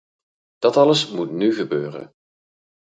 [0.57, 2.11] Dat alles moet nu gebeuren.